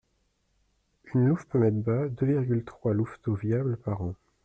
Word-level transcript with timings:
Une 1.13 1.27
louve 1.27 1.45
peut 1.45 1.59
mettre 1.59 1.77
bas 1.77 2.07
deux 2.09 2.25
virgule 2.25 2.63
trois 2.65 2.91
louveteaux 2.95 3.35
viables 3.35 3.77
par 3.77 4.01
an. 4.01 4.15